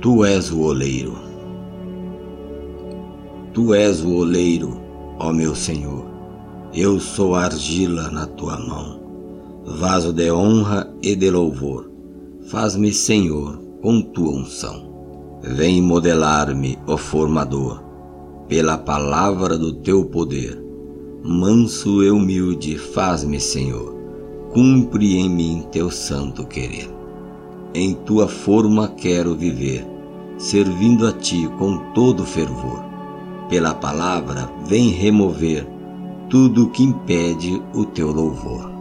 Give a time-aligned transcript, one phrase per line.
[0.00, 1.16] Tu és o oleiro.
[3.52, 4.80] Tu és o oleiro,
[5.18, 6.06] ó meu Senhor.
[6.72, 9.00] Eu sou argila na tua mão,
[9.66, 11.90] vaso de honra e de louvor.
[12.46, 15.40] Faz-me, Senhor, com tua unção.
[15.42, 17.82] Vem modelar-me, ó formador,
[18.46, 20.62] pela palavra do teu poder.
[21.24, 23.96] Manso e humilde, faz-me, Senhor,
[24.52, 26.88] cumpre em mim teu santo querer.
[27.74, 29.86] Em tua forma quero viver,
[30.38, 32.82] servindo a ti com todo fervor.
[33.48, 35.66] Pela palavra vem remover
[36.30, 38.77] tudo que impede o teu louvor.